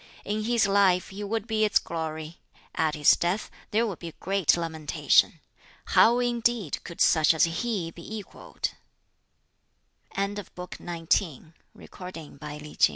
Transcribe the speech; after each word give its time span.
In 0.25 0.45
his 0.45 0.65
life 0.65 1.09
he 1.09 1.23
would 1.23 1.45
be 1.45 1.63
its 1.63 1.77
glory, 1.77 2.39
at 2.73 2.95
his 2.95 3.15
death 3.15 3.51
there 3.69 3.85
would 3.85 3.99
be 3.99 4.13
great 4.19 4.57
lamentation. 4.57 5.41
How 5.85 6.17
indeed 6.17 6.83
could 6.83 6.99
such 6.99 7.35
as 7.35 7.43
he 7.43 7.91
be 7.91 8.17
equalled?" 8.17 8.71
BOOK 10.55 10.77
XX 10.79 11.53
Extracts 11.77 12.19
from 12.25 12.33
the 12.33 12.89